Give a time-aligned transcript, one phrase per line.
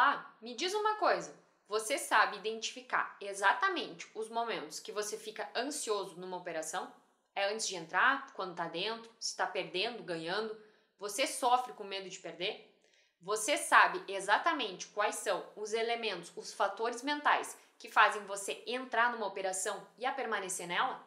[0.00, 1.36] Olá, me diz uma coisa.
[1.66, 6.94] Você sabe identificar exatamente os momentos que você fica ansioso numa operação?
[7.34, 10.56] É antes de entrar, quando está dentro, se está perdendo, ganhando?
[11.00, 12.80] Você sofre com medo de perder?
[13.20, 19.26] Você sabe exatamente quais são os elementos, os fatores mentais que fazem você entrar numa
[19.26, 21.04] operação e a permanecer nela?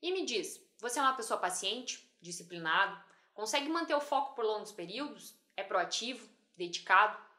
[0.00, 3.02] E me diz, você é uma pessoa paciente, disciplinado,
[3.34, 5.34] consegue manter o foco por longos períodos?
[5.56, 7.31] É proativo, dedicado?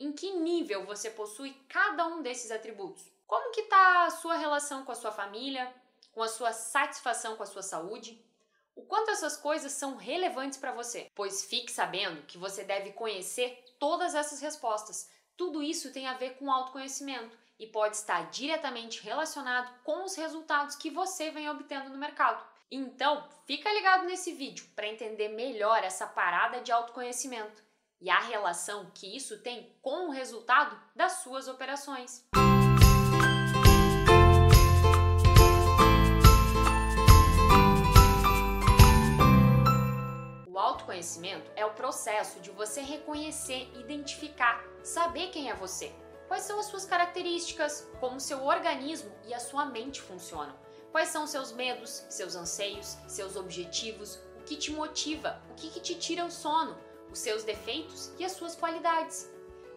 [0.00, 3.04] Em que nível você possui cada um desses atributos?
[3.26, 5.70] Como que está a sua relação com a sua família,
[6.10, 8.24] com a sua satisfação com a sua saúde?
[8.74, 11.10] O quanto essas coisas são relevantes para você?
[11.14, 15.10] Pois fique sabendo que você deve conhecer todas essas respostas.
[15.36, 20.76] Tudo isso tem a ver com autoconhecimento e pode estar diretamente relacionado com os resultados
[20.76, 22.42] que você vem obtendo no mercado.
[22.70, 27.68] Então, fica ligado nesse vídeo para entender melhor essa parada de autoconhecimento
[28.00, 32.24] e a relação que isso tem com o resultado das suas operações.
[40.46, 45.92] O autoconhecimento é o processo de você reconhecer, identificar, saber quem é você.
[46.26, 50.54] Quais são as suas características, como seu organismo e a sua mente funcionam.
[50.92, 55.80] Quais são seus medos, seus anseios, seus objetivos, o que te motiva, o que, que
[55.80, 56.76] te tira o sono,
[57.10, 59.30] os seus defeitos e as suas qualidades.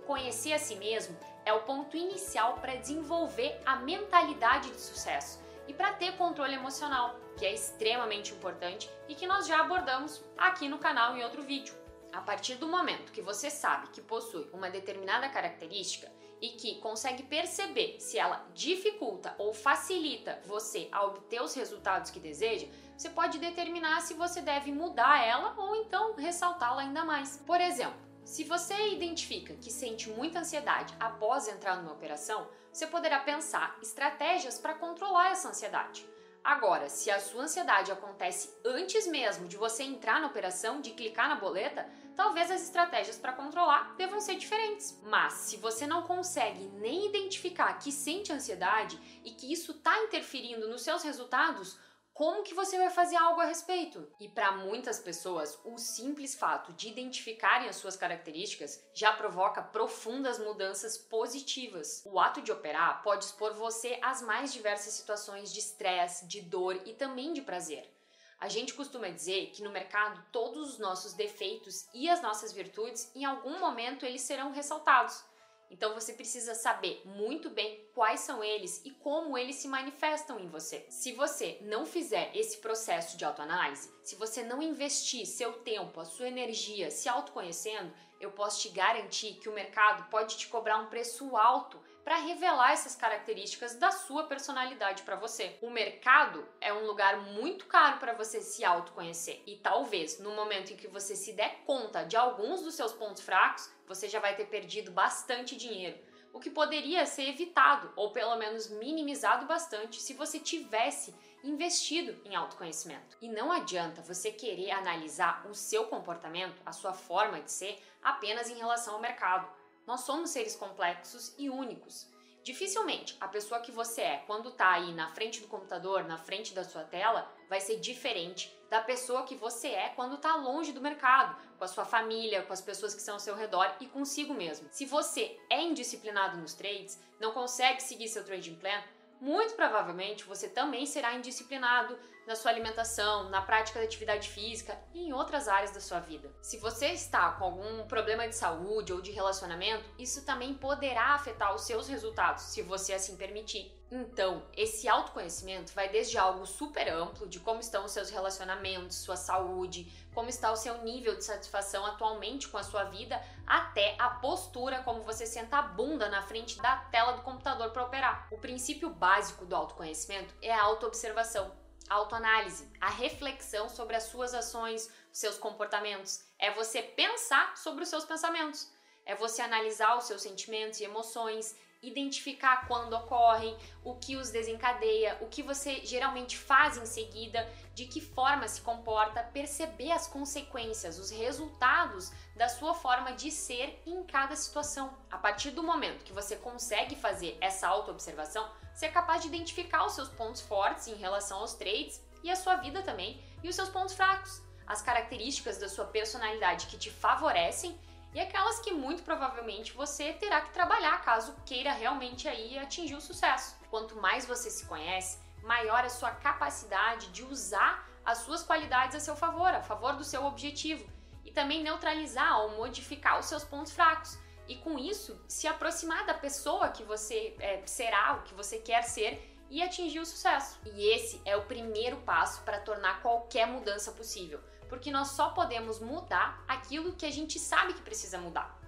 [0.06, 5.74] Conhecer a si mesmo é o ponto inicial para desenvolver a mentalidade de sucesso e
[5.74, 10.78] para ter controle emocional, que é extremamente importante e que nós já abordamos aqui no
[10.78, 11.74] canal em outro vídeo.
[12.12, 17.24] A partir do momento que você sabe que possui uma determinada característica e que consegue
[17.24, 23.40] perceber se ela dificulta ou facilita você a obter os resultados que deseja, você pode
[23.40, 27.38] determinar se você deve mudar ela ou então ressaltá-la ainda mais.
[27.46, 33.20] Por exemplo, se você identifica que sente muita ansiedade após entrar numa operação, você poderá
[33.20, 36.08] pensar estratégias para controlar essa ansiedade.
[36.44, 41.30] Agora, se a sua ansiedade acontece antes mesmo de você entrar na operação, de clicar
[41.30, 45.00] na boleta, talvez as estratégias para controlar devam ser diferentes.
[45.04, 50.68] Mas se você não consegue nem identificar que sente ansiedade e que isso está interferindo
[50.68, 51.80] nos seus resultados,
[52.14, 54.08] como que você vai fazer algo a respeito?
[54.20, 60.38] E para muitas pessoas, o simples fato de identificarem as suas características já provoca profundas
[60.38, 62.04] mudanças positivas.
[62.06, 66.80] O ato de operar pode expor você às mais diversas situações de estresse, de dor
[66.86, 67.92] e também de prazer.
[68.40, 73.10] A gente costuma dizer que no mercado todos os nossos defeitos e as nossas virtudes,
[73.16, 75.24] em algum momento, eles serão ressaltados.
[75.70, 80.48] Então você precisa saber muito bem quais são eles e como eles se manifestam em
[80.48, 80.86] você.
[80.90, 86.06] Se você não fizer esse processo de autoanálise, se você não investir seu tempo, a
[86.06, 90.88] sua energia se autoconhecendo, eu posso te garantir que o mercado pode te cobrar um
[90.88, 95.58] preço alto para revelar essas características da sua personalidade para você.
[95.62, 100.72] O mercado é um lugar muito caro para você se autoconhecer e talvez no momento
[100.72, 104.36] em que você se der conta de alguns dos seus pontos fracos, você já vai
[104.36, 105.98] ter perdido bastante dinheiro.
[106.34, 112.36] O que poderia ser evitado ou pelo menos minimizado bastante se você tivesse investido em
[112.36, 113.18] autoconhecimento.
[113.22, 118.50] E não adianta você querer analisar o seu comportamento, a sua forma de ser, apenas
[118.50, 119.48] em relação ao mercado
[119.86, 122.08] nós somos seres complexos e únicos.
[122.44, 126.54] Dificilmente a pessoa que você é quando está aí na frente do computador, na frente
[126.54, 130.82] da sua tela, vai ser diferente da pessoa que você é quando está longe do
[130.82, 134.34] mercado, com a sua família, com as pessoas que estão ao seu redor e consigo
[134.34, 134.68] mesmo.
[134.72, 138.82] Se você é indisciplinado nos trades, não consegue seguir seu trading plan,
[139.24, 145.08] muito provavelmente você também será indisciplinado na sua alimentação, na prática da atividade física e
[145.08, 146.32] em outras áreas da sua vida.
[146.42, 151.54] Se você está com algum problema de saúde ou de relacionamento, isso também poderá afetar
[151.54, 153.72] os seus resultados, se você assim permitir.
[153.92, 159.16] Então, esse autoconhecimento vai desde algo super amplo de como estão os seus relacionamentos, sua
[159.16, 164.10] saúde, como está o seu nível de satisfação atualmente com a sua vida, até a
[164.10, 168.28] postura como você senta a bunda na frente da tela do computador para operar.
[168.32, 171.63] O princípio básico do autoconhecimento é a autoobservação.
[171.90, 176.24] Autoanálise, a reflexão sobre as suas ações, seus comportamentos.
[176.40, 178.72] É você pensar sobre os seus pensamentos.
[179.06, 185.18] É você analisar os seus sentimentos e emoções, identificar quando ocorrem, o que os desencadeia,
[185.22, 190.98] o que você geralmente faz em seguida, de que forma se comporta, perceber as consequências,
[190.98, 194.98] os resultados da sua forma de ser em cada situação.
[195.12, 199.86] A partir do momento que você consegue fazer essa autoobservação, você é capaz de identificar
[199.86, 203.56] os seus pontos fortes em relação aos trades e a sua vida também, e os
[203.56, 207.78] seus pontos fracos, as características da sua personalidade que te favorecem
[208.14, 213.02] e aquelas que muito provavelmente você terá que trabalhar caso queira realmente aí atingir o
[213.02, 213.56] sucesso.
[213.70, 219.00] Quanto mais você se conhece, maior a sua capacidade de usar as suas qualidades a
[219.00, 220.86] seu favor, a favor do seu objetivo,
[221.24, 224.18] e também neutralizar ou modificar os seus pontos fracos.
[224.48, 228.84] E com isso, se aproximar da pessoa que você é, será, o que você quer
[228.84, 230.60] ser e atingir o sucesso.
[230.66, 234.42] E esse é o primeiro passo para tornar qualquer mudança possível,
[234.74, 238.60] porque nós só podemos mudar aquilo que a gente sabe que precisa mudar.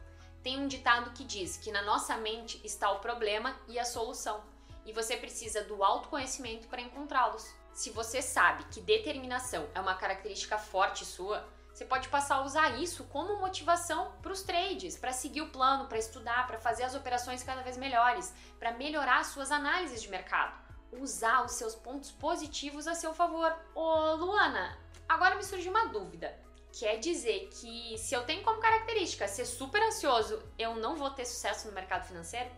[0.43, 4.43] Tem um ditado que diz que na nossa mente está o problema e a solução,
[4.85, 7.51] e você precisa do autoconhecimento para encontrá-los.
[7.73, 11.43] Se você sabe que determinação é uma característica forte sua,
[11.73, 15.87] você pode passar a usar isso como motivação para os trades, para seguir o plano,
[15.87, 20.09] para estudar, para fazer as operações cada vez melhores, para melhorar as suas análises de
[20.11, 20.53] mercado.
[20.91, 23.51] Usar os seus pontos positivos a seu favor.
[23.73, 26.37] Ô Luana, agora me surgiu uma dúvida.
[26.71, 31.25] Quer dizer que se eu tenho como característica ser super ansioso, eu não vou ter
[31.25, 32.49] sucesso no mercado financeiro?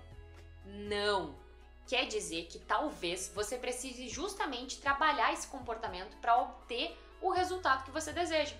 [0.65, 1.35] Não!
[1.87, 7.91] Quer dizer que talvez você precise justamente trabalhar esse comportamento para obter o resultado que
[7.91, 8.55] você deseja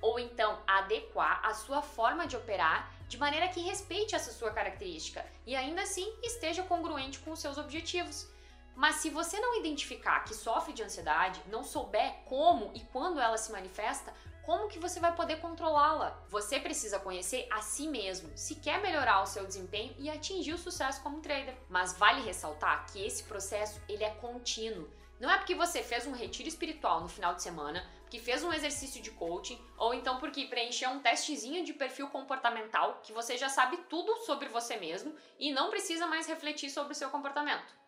[0.00, 5.24] ou então adequar a sua forma de operar de maneira que respeite essa sua característica
[5.46, 8.28] e ainda assim esteja congruente com os seus objetivos.
[8.76, 13.38] Mas se você não identificar que sofre de ansiedade, não souber como e quando ela
[13.38, 14.12] se manifesta,
[14.44, 16.22] como que você vai poder controlá-la?
[16.28, 20.58] Você precisa conhecer a si mesmo, se quer melhorar o seu desempenho e atingir o
[20.58, 21.56] sucesso como trader.
[21.70, 24.88] Mas vale ressaltar que esse processo ele é contínuo.
[25.18, 28.52] Não é porque você fez um retiro espiritual no final de semana, que fez um
[28.52, 33.48] exercício de coaching, ou então porque preencheu um testezinho de perfil comportamental, que você já
[33.48, 37.85] sabe tudo sobre você mesmo e não precisa mais refletir sobre o seu comportamento.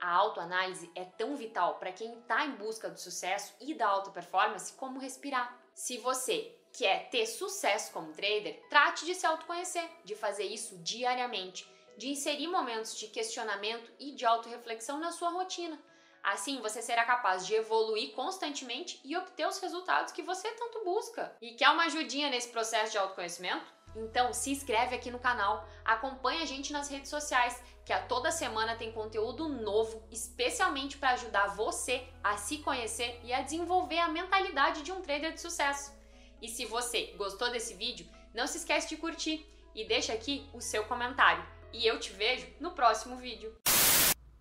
[0.00, 4.10] A autoanálise é tão vital para quem está em busca do sucesso e da alta
[4.10, 5.58] performance como respirar.
[5.74, 11.68] Se você quer ter sucesso como trader, trate de se autoconhecer, de fazer isso diariamente,
[11.96, 15.78] de inserir momentos de questionamento e de autorreflexão na sua rotina
[16.22, 21.34] Assim, você será capaz de evoluir constantemente e obter os resultados que você tanto busca.
[21.40, 23.77] E quer uma ajudinha nesse processo de autoconhecimento?
[24.04, 28.30] Então, se inscreve aqui no canal, acompanha a gente nas redes sociais, que a toda
[28.30, 34.08] semana tem conteúdo novo, especialmente para ajudar você a se conhecer e a desenvolver a
[34.08, 35.92] mentalidade de um trader de sucesso.
[36.40, 40.60] E se você gostou desse vídeo, não se esquece de curtir e deixa aqui o
[40.60, 41.44] seu comentário.
[41.72, 43.54] E eu te vejo no próximo vídeo.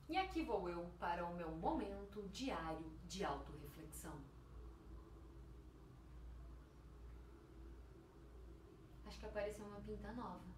[0.08, 4.37] E aqui vou eu para o meu momento diário de autorreflexão.
[9.20, 10.57] Que apareceu uma pinta nova.